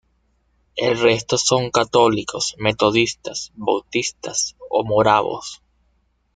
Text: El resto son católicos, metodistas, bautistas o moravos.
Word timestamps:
El 0.77 0.99
resto 0.99 1.37
son 1.37 1.69
católicos, 1.69 2.55
metodistas, 2.57 3.51
bautistas 3.55 4.55
o 4.67 4.83
moravos. 4.83 5.61